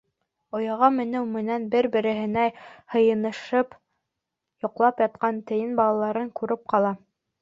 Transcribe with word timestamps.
Ояға 0.59 0.87
менеү 0.93 1.25
менән, 1.33 1.67
бер-береһенә 1.75 2.45
һыйынышып 2.95 3.75
йоҡлап 4.65 5.05
ятҡан 5.07 5.43
Тейен 5.53 5.77
балаларын 5.83 6.33
күреп 6.41 6.65
ҡала. 6.75 6.97